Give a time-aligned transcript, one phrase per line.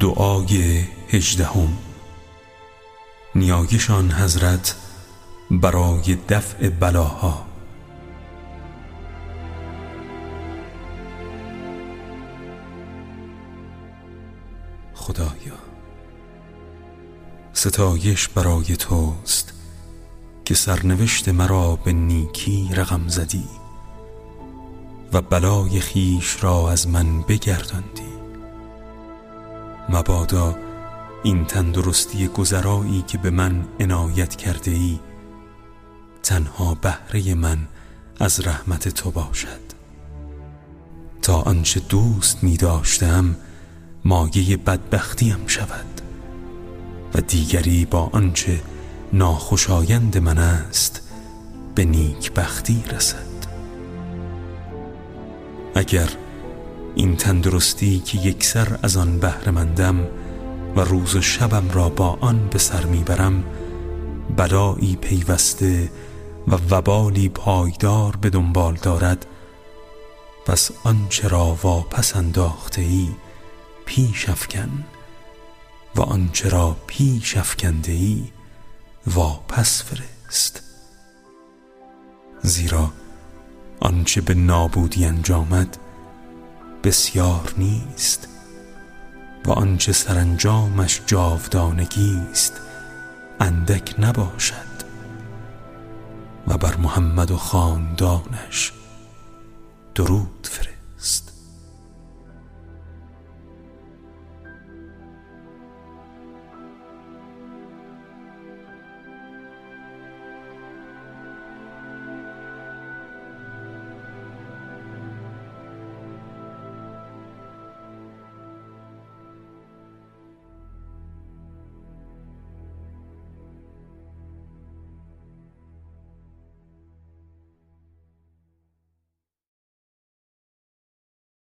[0.00, 1.78] دعای هجدهم.
[3.34, 4.74] نیایشان حضرت
[5.50, 7.46] برای دفع بلاها.
[14.94, 15.58] خدایا
[17.52, 19.52] ستایش برای توست
[20.44, 23.44] که سرنوشت مرا به نیکی رقم زدی
[25.12, 28.03] و بلای خیش را از من بگرداندی.
[29.88, 30.56] مبادا
[31.22, 34.98] این تندرستی گذرایی که به من عنایت کرده ای
[36.22, 37.58] تنها بهره من
[38.20, 39.64] از رحمت تو باشد.
[41.22, 43.36] تا آنچه دوست می داشتم
[44.04, 46.00] مایه بدبختیم شود
[47.14, 48.60] و دیگری با آنچه
[49.12, 51.10] ناخوشایند من است
[51.74, 53.34] به نیک بختی رسد.
[55.74, 56.08] اگر
[56.94, 60.06] این تندرستی که یکسر از آن بهرهمندم
[60.76, 63.44] و روز و شبم را با آن به سر می‌برم
[64.36, 65.90] بلایی پیوسته
[66.48, 69.26] و وبالی پایدار به دنبال دارد.
[70.46, 73.08] پس آنچه را واپس انداخته ای
[73.86, 74.84] پیش افکن
[75.96, 78.24] و آنچه را پیش افکنده ای
[79.06, 80.62] واپس فرست.
[82.42, 82.92] زیرا
[83.80, 85.76] آنچه به نابودی انجامد
[86.84, 88.28] بسیار نیست.
[89.46, 92.60] و آنچه سرانجامش جاودانگی است
[93.40, 94.74] اندک نباشد.
[96.48, 98.72] و بر محمد و خاندانش
[99.94, 100.73] درود فرست